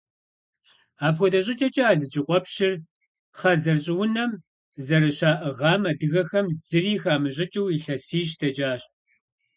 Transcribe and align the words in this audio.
Апхуэдэ 1.07 1.39
щӏыкӏэкӏэ, 1.45 1.83
Алыджыкъуэпщыр 1.91 2.73
хъэзэр 3.39 3.77
щӏыунэм 3.83 4.31
зэрыщаӏыгъым 4.85 5.81
адыгэхэм 5.91 6.47
зыри 6.65 6.93
хамыщӏыкӏыу 7.01 7.71
илъэсищ 7.77 8.29
дэкӏащ. 8.39 8.81